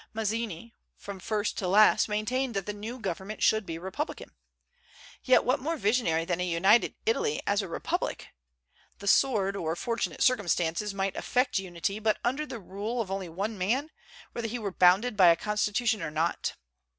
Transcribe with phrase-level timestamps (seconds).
[0.15, 4.31] Mazzini, from first to last, maintained that the new government should be republican.
[5.23, 8.29] Yet what more visionary than a united Italy as a republic?
[8.97, 13.59] The sword, or fortunate circumstances, might effect unity, but under the rule only of one
[13.59, 13.91] man,
[14.31, 16.55] whether he were bound by a constitution or not.